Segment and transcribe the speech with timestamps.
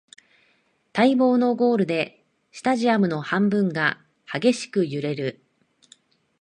[0.93, 5.43] 待望のゴールでスタジアムの半分が激しく揺れる